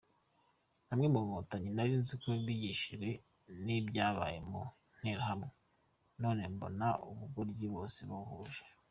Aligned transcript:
Bamwe 0.87 1.07
mu 1.13 1.19
nkotanyi 1.25 1.69
narinziko 1.73 2.27
bigishijwe 2.47 3.07
nibyabaye 3.65 4.37
ku 4.49 4.59
nterahamwe 4.97 5.49
none 6.21 6.41
mbona 6.53 6.87
ubugoryi 7.09 7.67
bose 7.77 7.99
babuhuje. 8.09 8.63